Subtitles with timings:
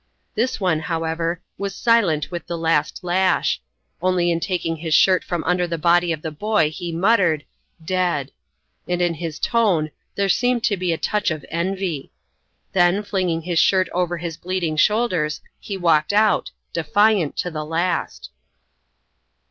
[0.33, 3.61] This one, however, was silent with the last lash;
[4.01, 7.45] only in taking his shirt from under the body of the boy, he muttered,
[7.85, 8.31] "Dead!"
[8.87, 12.11] and in his tone there seemed to be a touch of envy.
[12.73, 18.31] Then, flinging his shirt over his bleeding shoulders, he walked out defiant to the last.